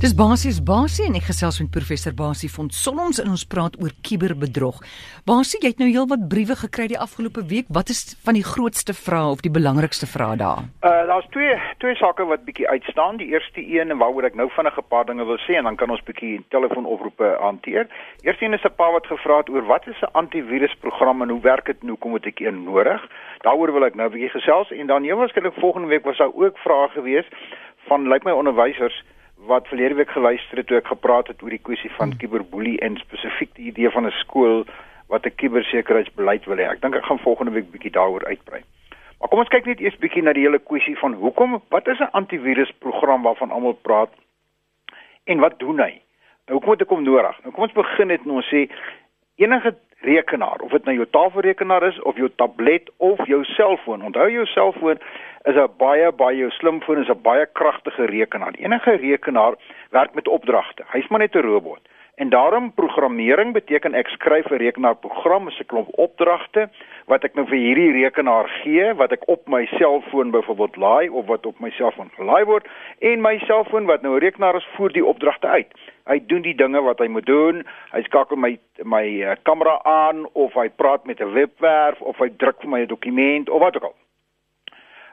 [0.00, 3.90] Dis basies Basie en ek gesels met professor Basie van Solons en ons praat oor
[4.00, 4.78] kiberbedrog.
[5.28, 7.68] Basie, jy het nou heelwat briewe gekry die afgelope week.
[7.68, 10.64] Wat is van die grootste vrae of die belangrikste vrae daar?
[10.80, 11.52] Uh daar's twee
[11.84, 13.20] twee sake wat bietjie uitstaan.
[13.20, 15.92] Die eerste een waaroor ek nou vinnig 'n paar dinge wil sê en dan kan
[15.92, 17.84] ons bietjie telefoonoproepe hanteer.
[18.24, 21.40] Eerste een is 'n paar wat gevra het oor wat is 'n antivirusprogram en hoe
[21.40, 23.04] werk dit en hoekom het ek een nodig?
[23.44, 26.58] Daaroor wil ek nou bietjie gesels en dan heel waarskynlik volgende week was daar ook
[26.58, 27.28] vrae gewees
[27.88, 29.04] van lyk like my onderwysers
[29.46, 32.86] wat verlede week geluister het toe ek gepraat het oor die kwessie van kiberboelie hmm.
[32.86, 34.64] en spesifiek die idee van 'n skool
[35.08, 36.68] wat 'n kibersekuriteitsbeleid wil hê.
[36.70, 38.62] Ek dink ek gaan volgende week bietjie daaroor uitbrei.
[39.18, 41.98] Maar kom ons kyk net eers bietjie na die hele kwessie van hoekom wat is
[41.98, 44.12] 'n antivirusprogram waarvan almal praat
[45.24, 46.00] en wat doen hy?
[46.46, 47.36] Nou hoekom het ek hom nodig?
[47.42, 48.70] Nou kom ons begin net en ons sê
[49.36, 54.02] enige rekenaar of dit nou jou tafelrekenaar is of jou tablet of jou selfoon.
[54.02, 54.98] Onthou jou selfoon
[55.44, 58.54] is 'n baie baie jou slimfoon is 'n baie kragtige rekenaar.
[58.54, 59.54] Enige rekenaar
[59.90, 60.84] werk met opdragte.
[60.92, 61.80] Hy's maar net 'n robot.
[62.20, 66.68] En daarom programmering beteken ek skryf 'n rekenaarprogram 'n klomp opdragte
[67.06, 71.26] wat ek nou vir hierdie rekenaar gee wat ek op my selfoon byvoorbeeld laai of
[71.26, 74.92] wat op my selfoon gelaai word en my selfoon wat nou 'n rekenaar is voer
[74.92, 75.72] die opdragte uit.
[76.06, 77.64] Hy doen die dinge wat hy moet doen.
[77.92, 82.28] Hy skakel my my uh, kamera aan of hy praat met 'n webwerf of hy
[82.36, 83.94] druk vir my 'n dokument of wat ook al.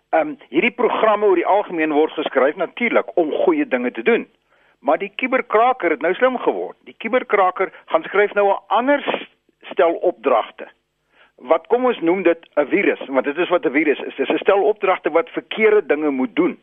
[0.09, 4.28] Ehm um, hierdie programme oor die algemeen word geskryf natuurlik om goeie dinge te doen.
[4.88, 6.78] Maar die kiberkraker het nou slim geword.
[6.88, 9.28] Die kiberkraker gaan skryf nou 'n ander
[9.72, 10.68] stel opdragte.
[11.36, 14.16] Wat kom ons noem dit 'n virus, want dit is wat 'n virus is.
[14.16, 16.58] Dit is 'n stel opdragte wat verkeerde dinge moet doen.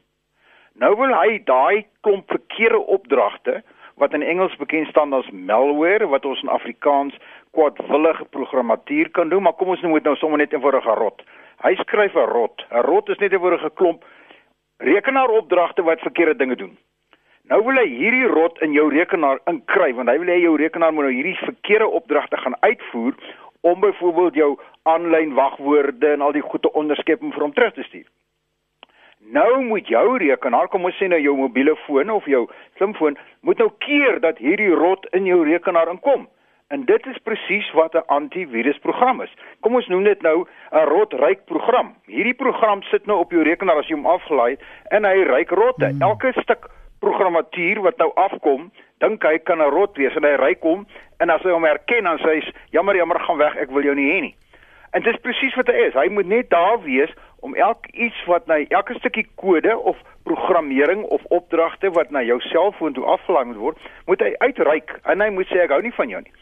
[0.73, 3.63] Nou wil hy daai klomp verkeerde opdragte
[3.95, 7.15] wat in Engels bekend staan as malware wat ons in Afrikaans
[7.51, 11.23] kwadwillige programmatuur kan doen, maar kom ons noem dit nou sommer net eenvoudig 'n rot.
[11.63, 12.67] Hy skryf 'n rot.
[12.71, 14.05] 'n Rot is net 'n woorde geklomp
[14.79, 16.79] rekenaaropdragte wat verkeerde dinge doen.
[17.53, 20.95] Nou wil hy hierdie rot in jou rekenaar inkry want hy wil hê jou rekenaar
[20.97, 23.17] moet nou hierdie verkeerde opdragte gaan uitvoer
[23.69, 24.51] om byvoorbeeld jou
[24.89, 28.07] aanlyn wagwoorde en al die goede onderskepping vir hom terug te stuur.
[29.37, 32.47] Nou moet jou rekenaar, kom ons sê nou jou mobiele foon of jou
[32.79, 36.25] slimfoon, moet nou keer dat hierdie rot in jou rekenaar inkom.
[36.73, 39.33] En dit is presies wat 'n antivirusprogram is.
[39.61, 41.95] Kom ons noem dit nou 'n rotryk program.
[42.07, 44.61] Hierdie program sit nou op jou rekenaar as jy hom afgelaai het
[44.91, 45.89] en hy ryk rotte.
[45.89, 46.03] Hmm.
[46.03, 46.69] Elke stuk
[47.05, 48.71] programmatuur wat nou afkom,
[49.05, 50.87] dink hy kan 'n rot wees en hy ryk hom
[51.21, 53.95] en as hy hom herken dan sê hy jammer jammer gaan weg, ek wil jou
[53.95, 54.35] nie hê nie.
[54.95, 55.95] En dit is presies wat hy is.
[55.95, 57.11] Hy moet net daar wees
[57.43, 62.39] om elke iets wat na elke stukkie kode of programmering of opdragte wat na jou
[62.41, 65.93] selfoon toe afgelaai moet word, moet hy uitreik en hy moet sê ek hou nie
[65.99, 66.33] van jou nie.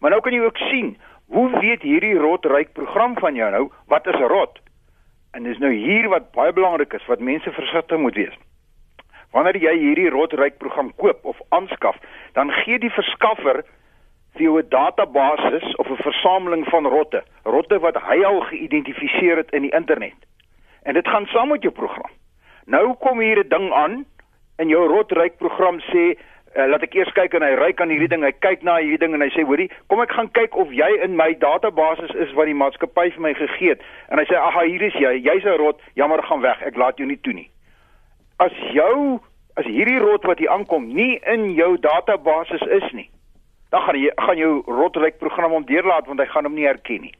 [0.00, 0.96] Maar nou kan jy ook sien,
[1.32, 4.58] hoe weet hierdie rotryk program van jou nou wat is 'n rot?
[5.32, 8.36] En dis nou hier wat baie belangrik is wat mense versigtig moet wees.
[9.32, 11.96] Wanneer jy hierdie rotryk program koop of aanskaf,
[12.36, 13.62] dan gee die verskaffer
[14.36, 19.50] vir jou 'n database of 'n versameling van rotte, rotte wat hy al geïdentifiseer het
[19.50, 20.18] in die internet.
[20.82, 22.10] En dit gaan saam met jou program.
[22.66, 24.04] Nou kom hier 'n ding aan
[24.56, 26.16] en jou rotryk program sê
[26.56, 28.98] uh, laat ek eers kyk en hy ry kan hierdie ding, hy kyk na hierdie
[28.98, 32.32] ding en hy sê hoorie, kom ek gaan kyk of jy in my database is
[32.32, 33.80] wat die maatskappy vir my gegee het.
[34.10, 35.14] En hy sê ag, hier is jy.
[35.24, 35.80] Jy's 'n rot.
[35.94, 36.62] Jammer, gaan weg.
[36.62, 37.51] Ek laat jou nie toe nie.
[38.42, 39.20] As jou
[39.60, 43.10] as hierdie rot wat hier aankom nie in jou database is nie,
[43.70, 47.04] dan gaan jy gaan jou rotryk program hom deurlaat want hy gaan hom nie herken
[47.06, 47.14] nie.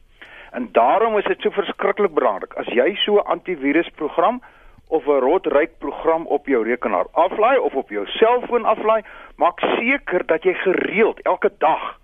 [0.57, 4.41] En daarom is dit so verskriklik belangrik as jy so 'n antivirusprogram
[4.89, 9.01] of 'n rotryk program op jou rekenaar aflaai of op jou selfoon aflaai,
[9.37, 11.99] maak seker dat jy gereeld elke dag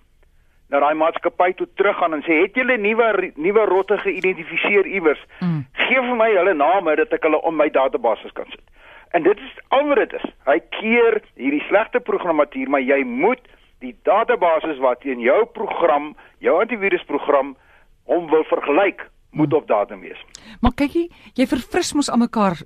[0.69, 5.21] na daai maatskappy toe teruggaan en sê het julle nuwe nuwe rotte geïdentifiseer iewers?
[5.39, 5.65] Mm.
[5.73, 8.61] Geef vir my hulle name dat ek hulle op my database kan sit.
[9.17, 10.25] En dit is al wat dit is.
[10.45, 13.41] Hy keer hierdie slegte programmatuur, maar jy moet
[13.79, 17.55] die database wat in jou program, jou antivirusprogram
[18.09, 20.21] hom wil vergelyk, moet op datum wees.
[20.61, 22.57] Maar kykie, jy verfris mos aan mekaar.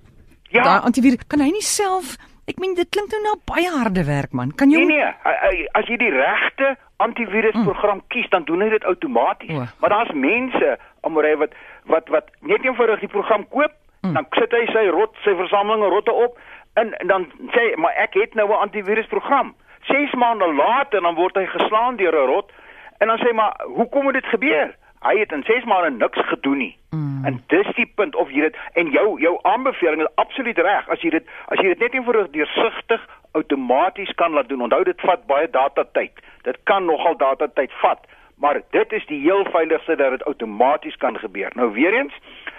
[0.54, 0.64] Ja.
[0.64, 4.34] Daai antivirus kan hy nie self Ek meen dit klink nou na baie harde werk
[4.36, 4.52] man.
[4.60, 6.74] Kan jy Nee nee, as jy die regte
[7.04, 8.08] antivirusprogram mm.
[8.12, 9.56] kies, dan doen hy dit outomaties.
[9.56, 9.70] Oh.
[9.80, 10.74] Maar daar's mense
[11.08, 11.56] almore wat
[11.88, 13.72] wat wat net eenvoudig die program koop,
[14.04, 14.14] mm.
[14.14, 16.38] dan sit hy sy rot, sy versamelinge rotte op
[16.80, 19.56] en, en dan sê maar ek het nou 'n antivirusprogram.
[19.90, 22.52] 6 maande later dan word hy geslaan deur 'n rot
[23.00, 24.76] en dan sê maar hoekom het dit gebeur?
[25.04, 26.76] hy het in 6 maande niks gedoen nie.
[26.90, 27.26] Mm.
[27.26, 31.04] En dis die punt of jy dit en jou jou aanbeveling is absoluut reg as
[31.04, 33.04] jy dit as jy dit net eenvoudig deursigtig
[33.40, 34.64] outomaties kan laat doen.
[34.68, 36.24] Onthou dit vat baie data tyd.
[36.48, 38.06] Dit kan nogal data tyd vat,
[38.44, 41.52] maar dit is die heel veiligste dat dit outomaties kan gebeur.
[41.56, 42.14] Nou weer eens,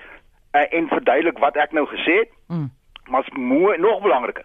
[0.79, 2.29] en verduidelik wat ek nou gesê het.
[2.49, 2.71] Mm.
[3.11, 4.45] Maar mooi, nog belangriker,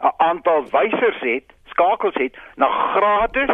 [0.00, 3.50] 'n aantal wysers het, skakels het na gratis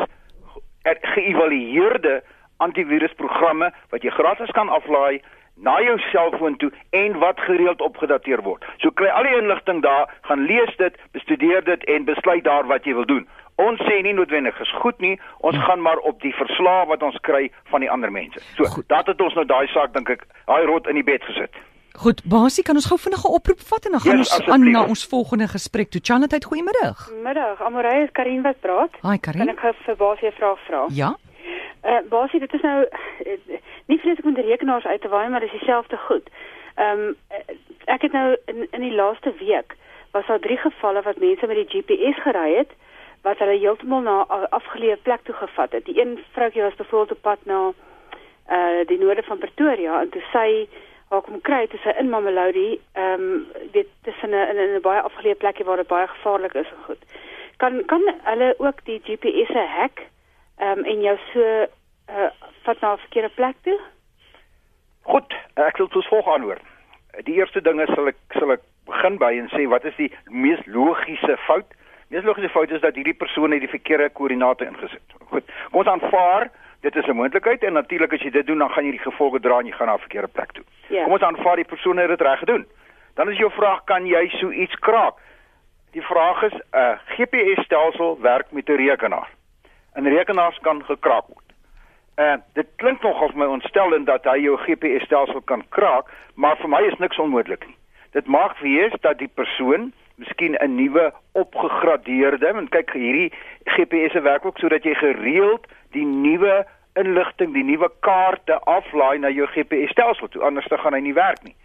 [0.82, 2.22] geëvalueerde
[2.66, 5.20] antivirusprogramme wat jy gratis kan aflaai
[5.56, 8.64] na jou selfoon toe en wat gereeld opgedateer word.
[8.82, 12.87] So kry al die inligting daar, gaan lees dit, bestudeer dit en besluit daar wat
[12.88, 13.26] jy wil doen.
[13.62, 15.14] Ons sê nie noodwendig is goed nie,
[15.46, 18.43] ons gaan maar op die verslae wat ons kry van die ander mense.
[18.58, 21.55] So, dat het ons nou daai saak dink ek, daai rot in die bed gesit.
[22.02, 24.82] Goed, Basie, kan ons gou vinnige oproep vat en dan gaan yes, ons aan na
[24.90, 26.00] ons volgende gesprek toe.
[26.02, 27.05] Chanat, goeiemiddag.
[27.22, 28.99] Middag, Amorey is Karin wat praat.
[29.06, 29.46] Hi Karin.
[29.46, 30.87] Kan ek vir Basie 'n vraag vra?
[30.90, 31.14] Ja.
[31.84, 35.40] Uh Basie, dit is nou uh, nie vreeslik om die rekenaars uit te waai, maar
[35.40, 36.28] dis dieselfde goed.
[36.75, 37.16] Ehm um,
[37.84, 39.76] ek het nou in in die laaste week
[40.12, 42.72] was daar drie gevalle wat mense met die GPS gery het
[43.22, 45.84] wat hulle heeltemal na 'n afgeleë plek toe gevat het.
[45.84, 47.72] Die een vroutjie was bevoorbeeld op pad na
[48.50, 50.69] uh die noorde van Pretoria en toe sy
[51.08, 55.00] waar kom kry dit is in Mamelodi ehm um, dit tussen 'n in 'n baie
[55.00, 57.02] afgeleë plekie waar dit baie gevaarlik is en goed.
[57.56, 60.00] Kan kan hulle ook die GPS se hack
[60.61, 61.67] um, en jou so
[62.09, 62.31] uh
[62.65, 63.81] vat na 'n verkeerde plek toe?
[65.03, 66.62] Goed, ek wil soos volg antwoord.
[67.25, 70.12] Die eerste ding is sal ek sal ek begin by en sê wat is die
[70.29, 71.69] mees logiese fout?
[72.09, 75.17] Die mees logiese fout is dat hierdie persoon het die verkeerde koördinate ingesit.
[75.29, 75.45] Goed.
[75.71, 76.51] Kom ons aanvaar
[76.85, 79.41] dit is 'n moontlikheid en natuurlik as jy dit doen dan gaan jy die gevolge
[79.41, 80.65] dra en jy gaan na 'n verkeerde plek toe.
[80.89, 81.05] Ja.
[81.05, 82.67] Kom ons aanvaar die persoon het dit reg gedoen.
[83.15, 85.15] Dan is jou vraag kan jy so iets kraak?
[85.93, 89.29] Die vraag is 'n uh, GPS-stelsel werk met 'n rekenaar.
[89.94, 91.50] 'n Rekenaar kan gekraak word.
[92.14, 96.56] En uh, dit klink nog of my ontstellend dat hy jou GPS-stelsel kan kraak, maar
[96.56, 97.76] vir my is niks onmoontlik nie.
[98.11, 103.32] Dit maak wees dat die persoon miskien 'n nuwe opgegradeerde, want kyk hierdie
[103.64, 109.46] GPS werk ook sodat jy gereeld die nuwe inligting, die nuwe kaarte aflaai na jou
[109.46, 111.56] GPS-stelsel toe, anders dan gaan hy nie werk nie.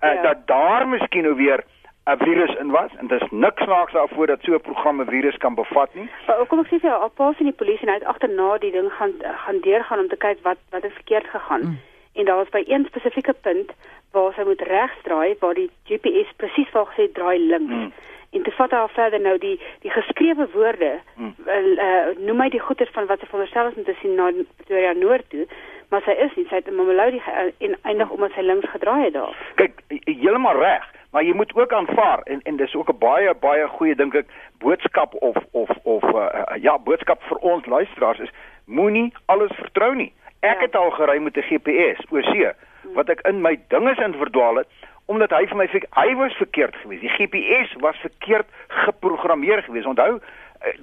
[0.00, 0.22] Uh, ja.
[0.22, 1.64] Dat daar miskien nou weer
[2.04, 5.36] 'n virus in was en dis niks snaaks daarvoor dat so 'n program 'n virus
[5.36, 6.08] kan bevat nie.
[6.26, 9.12] Maar kom ek sê vir jou, alpaas in die polisie net agterna die ding gaan
[9.44, 11.60] gaan deurgaan om te kyk wat wat het verkeerd gegaan.
[11.60, 11.80] Mm.
[12.14, 13.72] En daar was by een spesifieke punt
[14.12, 17.74] waar sy moet regsdraai waar die GPS presies waar gesê draai links.
[17.74, 17.92] Mm
[18.32, 21.34] en te vat haar verder nou die die geskrewe woorde hmm.
[21.46, 24.94] uh, noem my die goeie van wat sy veronderstel is om te sien na Pretoria
[24.96, 25.44] Noord toe
[25.92, 27.20] maar sy is nie sy het in Mamelodi
[27.66, 31.72] en eindig omdat sy links gedraai het daar kyk heeltemal reg maar jy moet ook
[31.72, 34.26] aanvaar en en dis ook 'n baie baie goeie dink ek
[34.58, 36.28] boodskap of of of uh,
[36.60, 38.32] ja boodskap vir ons luisteraars is
[38.64, 40.60] moenie alles vertrou nie ek ja.
[40.60, 42.52] het al gery met 'n GPS oor see
[42.94, 44.68] wat ek in my dinges in verdwaal het
[45.06, 47.02] omdat hy vir my sê hy was verkeerd geweest.
[47.02, 49.86] Die GPS was verkeerd geprogrammeer geweest.
[49.90, 50.20] Onthou,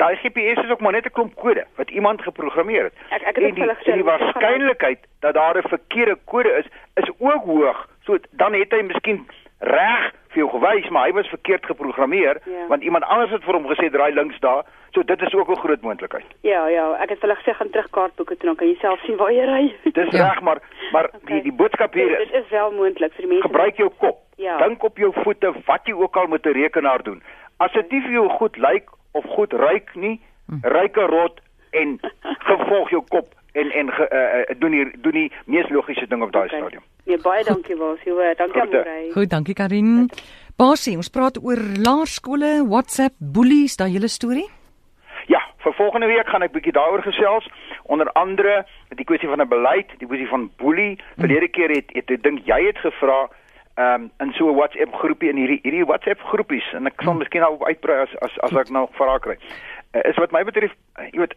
[0.02, 2.94] daai GPS is ook maar net 'n klomp kode wat iemand geprogrammeer het.
[3.10, 7.44] Ek ek het en die, die waarskynlikheid dat daar 'n verkeerde kode is, is ook
[7.44, 7.88] hoog.
[8.04, 9.28] So dan het hy miskien
[9.60, 12.66] reg vir jou gewys, maar hy was verkeerd geprogrammeer ja.
[12.68, 14.64] want iemand anders het vir hom gesê draai links daar.
[14.94, 16.26] So dit is ook 'n groot moontlikheid.
[16.42, 19.18] Ja, ja, ek het hulle gesê gaan terug kaartboeke toe dan kan jy self sien
[19.18, 19.76] waar jy ry.
[20.00, 20.28] Dis ja.
[20.28, 20.62] reg, maar
[20.92, 21.20] maar okay.
[21.34, 23.48] die die boodskap hier is Dit is wel moontlik vir die mense.
[23.48, 24.18] Gebruik jou kop.
[24.36, 24.58] Ja.
[24.58, 27.24] Dink op jou voete wat jy ook al met 'n rekenaar doen.
[27.58, 30.60] As dit nie vir jou goed lyk of goed ruik nie, hm.
[30.62, 32.00] ryke rot en
[32.50, 34.06] gevolg jou kop en en ge,
[34.50, 36.60] uh, doen hier doen die mees logiese ding op daai okay.
[36.60, 36.84] stadium.
[37.10, 38.02] Nee, baie dankie Bas.
[38.06, 39.08] Jy dankie Amorey.
[39.16, 40.10] Goed, dankie Karin.
[40.60, 44.46] Basie, ons praat oor laerskole, WhatsApp, boelies, daai hele storie.
[45.32, 47.48] Ja, vir volgende week gaan ek bietjie daaroor gesels.
[47.90, 48.60] Onder andere
[49.00, 51.00] die kwessie van 'n beleid, die kwessie van boelie.
[51.18, 53.26] Verlede keer het ek dink jy het gevra
[53.80, 57.14] ehm um, in so 'n WhatsApp groepie in hierdie hierdie WhatsApp groepies en ek sal
[57.14, 59.38] miskien al uitbrei as as as ek nou vra kry.
[59.94, 61.34] Uh, is wat my betref, uh, jy weet,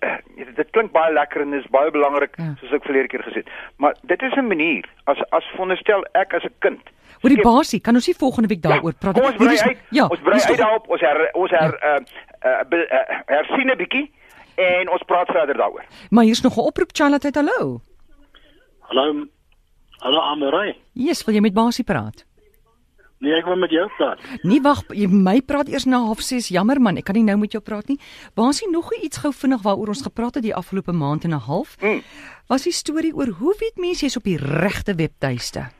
[0.57, 2.53] dit klink baie lekker en is baie belangrik ja.
[2.61, 3.53] soos ek verlede keer gesê het.
[3.77, 6.93] Maar dit is 'n manier as as veronderstel ek as 'n kind
[7.23, 9.23] Oor die basie, kan ons nie volgende week daaroor ja, praat nie.
[9.23, 9.79] Ons brei uit.
[9.95, 10.89] Ja, ons brei uit daarop.
[10.89, 11.93] Ons her ons her ja.
[12.01, 12.01] uh,
[12.51, 14.11] uh, uh, hersien 'n bietjie
[14.55, 15.85] en ons praat verder daaroor.
[16.11, 17.81] Maar hier's nog 'n oproep Charlotte, hallo.
[18.81, 19.27] Hallo.
[20.03, 20.77] Hallo Amorey.
[20.93, 22.27] Yes, wil jy met basie praat?
[23.23, 24.23] Nee, ek wil met jou praat.
[24.43, 26.51] Nee, wag, jy my praat eers na 06:30.
[26.57, 28.01] Jammer man, ek kan nie nou met jou praat nie.
[28.35, 31.77] Basie nog iets gou vinnig waaroor ons gepraat het die afgelope maand en 'n half.
[31.81, 32.03] Mm.
[32.49, 35.71] Was die storie oor hoe weet mense jy's op die regte webtuiste?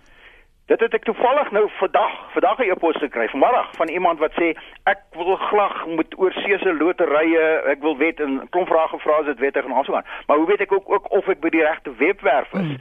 [0.71, 4.55] Dit het ek toevallig nou vandag, vandag 'n e-pos gekry vanmiddag van iemand wat sê
[4.83, 9.39] ek wil glag met oorseese loterye, ek wil weet en klomp vrae gevra as dit
[9.39, 10.05] wettig en alsoos.
[10.27, 12.61] Maar hoe weet ek ook ook of ek by die regte webwerf is?
[12.61, 12.79] Hmm.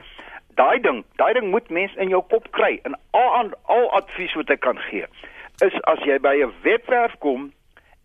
[0.56, 4.34] Daai ding, daai ding moet mens in jou kop kry en al aan al advies
[4.40, 5.06] wat ek kan gee
[5.66, 7.52] is as jy by 'n webwerf kom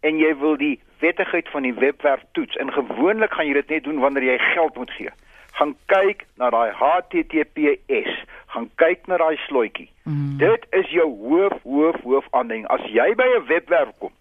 [0.02, 2.56] en jy wil die wettigheid van die webwerf toets.
[2.56, 5.10] En gewoonlik gaan jy dit net doen wanneer jy geld moet gee.
[5.52, 8.12] Gaan kyk na daai HTTPS,
[8.46, 9.90] gaan kyk na daai slotjie.
[10.04, 10.36] Mm.
[10.38, 12.66] Dit is jou hoof hoof hoof aanding.
[12.66, 14.12] As jy by 'n webwerf kom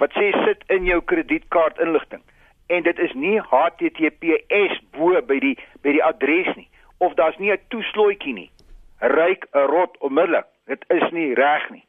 [0.00, 2.22] wat sê sit in jou kredietkaart inligting
[2.66, 6.68] en dit is nie HTTPS bo by die by die adres nie
[7.00, 8.50] of daar's nie 'n toeslotjie nie.
[8.98, 10.46] Ryk 'n rot onmiddellik.
[10.66, 11.84] Dit is nie reg nie.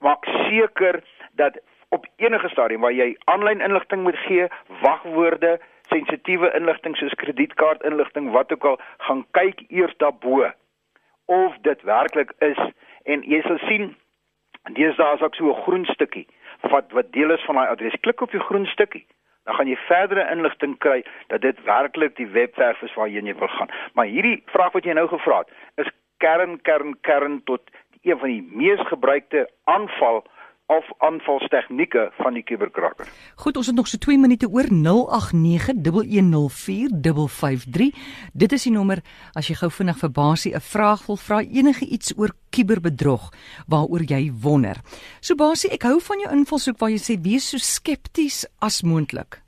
[0.00, 1.58] Maak seker dat
[1.88, 4.46] op enige stadium waar jy aanlyn inligting moet gee,
[4.80, 10.52] wagwoorde, sensitiewe inligting soos kredietkaartinligting, wat ook al, gaan kyk eers daarbo
[11.26, 12.58] of dit werklik is
[13.02, 13.96] en jy sal sien
[14.78, 16.26] deesdae is ook so 'n groen stukkie
[16.70, 18.00] wat wat deel is van daai adres.
[18.00, 19.06] Klik op die groen stukkie.
[19.46, 21.00] Dan gaan jy verdere inligting kry
[21.30, 23.70] dat dit werklik die webwerf is waarheen jy wil gaan.
[23.94, 25.52] Maar hierdie vraag wat jy nou gevra het,
[25.86, 27.62] is kern kern kern tot
[28.02, 30.24] een van die mees gebruikte aanval
[30.66, 33.06] of aanvalstegnieke van die kuberkraker.
[33.34, 34.70] Goed, ons het nog so 2 minute oor 0891104553.
[38.32, 38.98] Dit is die nommer
[39.38, 43.30] as jy gou vinnig vir Basie 'n vraag wil vra enige iets oor kuberbedrog
[43.68, 44.76] waaroor jy wonder.
[45.20, 49.46] So Basie, ek hou van jou invalshoek waar jy sê wees so skepties as moontlik.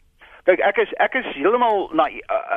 [0.48, 2.14] Kyk, ek is ek is heeltemal na uh,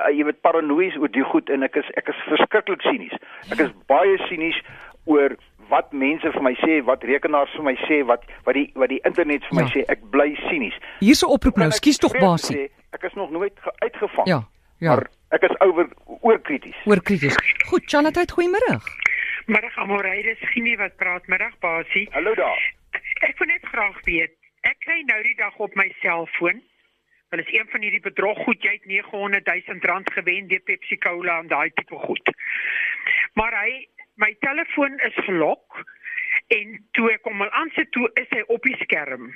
[0.07, 3.11] uh, jy weet paranoïes oor die goed en ek is ek is verskriklik sinies.
[3.51, 4.55] Ek is baie sinies
[5.05, 5.35] oor
[5.71, 8.99] wat mense vir my sê, wat rekenaars vir my sê, wat wat die wat die
[9.07, 9.71] internet vir my ja.
[9.75, 10.77] sê, ek bly sinies.
[10.99, 12.67] Hier's 'n oproep nou, skuis tog basie.
[12.91, 14.27] Ek is nog nooit uitgevang.
[14.27, 14.41] Ja.
[14.83, 14.95] Ja.
[14.95, 15.87] Maar ek is oor
[16.21, 16.77] oor krities.
[16.85, 17.37] Oor krities.
[17.69, 18.81] Goed, Chanatheid, goeiemôre.
[19.45, 22.07] Middag Amorey, dis Genie wat praat middag basie.
[22.11, 22.61] Hallo daar.
[23.21, 24.35] Ek wil net graag weet,
[24.67, 26.61] ek kry nou die dag op my selfoon
[27.31, 30.97] Hulle is een van hierdie bedrog goed, jy het 900 000 rand gewen deur Pepsi
[30.99, 32.31] Cola en daai tipe goed.
[33.39, 33.87] Maar hy
[34.21, 35.81] my telefoon is gelok
[36.55, 39.31] en toe ek hom al aansit toe is hy op die skerm.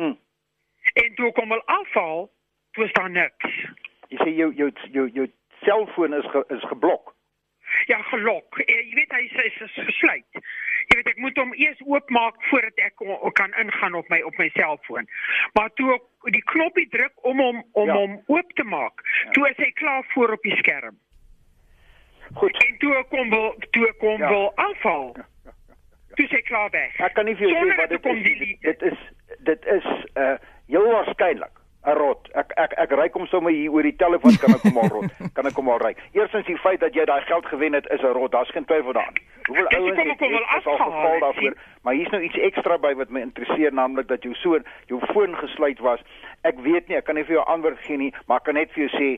[0.00, 0.16] Mm.
[1.02, 2.30] En toe kom al afval,
[2.76, 3.58] toe is daar niks.
[4.12, 5.26] Jy sê jou jou jou jou
[5.64, 7.14] selfoon is ge, is geblok.
[7.90, 8.58] Ja, gelok.
[8.62, 10.42] Eh, jy weet hy is, is gesluit.
[10.86, 13.02] Jy weet ek moet hom eers oopmaak voordat ek
[13.38, 15.08] kan ingaan op my op my selfoon.
[15.58, 17.98] Maar toe ek die knoppie druk om hom om ja.
[17.98, 19.34] hom oop te maak, ja.
[19.34, 20.96] toe is hy klaar voor op die skerm.
[22.36, 22.64] Goed.
[22.66, 24.28] En toe kom wel toe kom ja.
[24.28, 25.12] wel afval.
[25.16, 25.74] Ja, ja, ja, ja.
[26.14, 26.98] Toe sê klaar weg.
[27.00, 28.58] Ek kan nie vir jou sê wat dit is.
[28.60, 28.98] Dit is
[29.50, 30.34] dit is uh
[30.66, 32.28] heel waarskynlik 'n rot.
[32.34, 35.12] Ek ek ek ry kom sommer hier oor die telefoon kan ek hom al rot.
[35.38, 35.94] kan ek hom al ry.
[36.18, 38.32] Eerstens die feit dat jy daai geld gewen het is 'n rot.
[38.32, 39.20] Daar's geen twyfel daaraan.
[39.46, 41.54] Hoeveel ouens het kom wel afgehaal daarvoor?
[41.82, 45.36] Maar hier's nou iets ekstra by wat my interesseer naamlik dat jou so jou foon
[45.36, 46.00] gesluit was.
[46.42, 48.72] Ek weet nie, ek kan nie vir jou antwoord gee nie, maar ek kan net
[48.74, 49.10] vir jou sê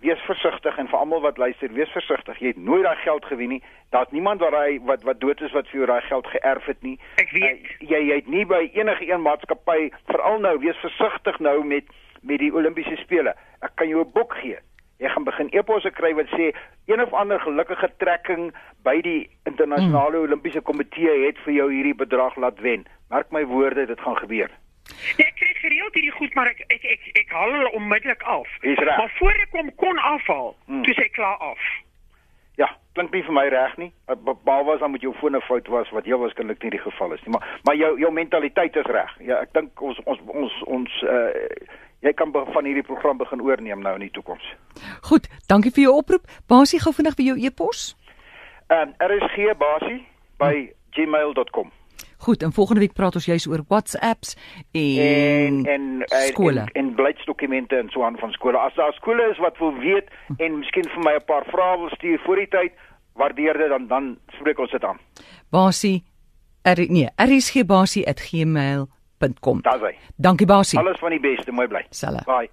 [0.00, 2.38] wees versigtig en vir almal wat luister, wees versigtig.
[2.38, 3.62] Jy het nooit daai geld gewen nie.
[3.94, 6.82] Daar's niemand wat hy wat wat dood is wat vir jou daai geld geërf het
[6.86, 6.98] nie.
[7.22, 7.66] Ek weet.
[7.66, 11.90] Uh, jy jy het nie by enige een maatskappy veral nou wees versigtig nou met
[12.22, 13.34] met die Olimpiese spele.
[13.62, 14.58] Ek kan jou 'n boek gee.
[14.98, 16.52] Jy gaan begin eposse kry wat sê
[16.86, 18.52] een of ander gelukkige trekking
[18.82, 20.26] by die internasionale hmm.
[20.26, 22.86] Olimpiese komitee het vir jou hierdie bedrag laat wen.
[23.10, 24.50] Merk my woorde, dit gaan gebeur.
[25.58, 28.48] Gereeld hierdie goed, maar ek ek ek, ek haal hulle onmiddellik af.
[28.62, 30.82] Maar voor ek kom kon afhaal, hmm.
[30.86, 31.68] toe sê klaar af.
[32.58, 33.92] Ja, klink nie vir my reg nie.
[34.26, 37.12] Behalwe as dan met jou foon 'n fout was wat heel waarskynlik nie die geval
[37.12, 39.12] is nie, maar maar jou jou mentaliteit is reg.
[39.20, 41.30] Ja, ek dink ons ons ons ons uh
[42.00, 44.54] jy kan van hierdie program begin oorneem nou in die toekoms.
[45.02, 46.26] Goed, dankie vir jou oproep.
[46.46, 47.96] Basie gou vinnig vir jou e-pos.
[48.68, 50.06] Ehm um, RSG basie
[50.38, 50.72] by hm.
[50.90, 51.77] gmail.com.
[52.18, 54.36] Goed, en volgende week praat ons juis oor WhatsApps
[54.72, 58.58] en en skole en, en beleidsdokumente en so aan van skole.
[58.58, 61.88] As daar skole is wat wil weet en miskien vir my 'n paar vrae wil
[61.94, 62.72] stuur voor die tyd,
[63.14, 64.98] waardeer dit dan dan spreek ons dit aan.
[65.50, 66.04] Basie
[66.62, 69.62] er nee, rsgbasie@gmail.com.
[69.62, 69.96] Daar's hy.
[70.16, 70.78] Dankie Basie.
[70.78, 71.86] Alles van die beste, mooi bly.
[72.26, 72.50] Bye.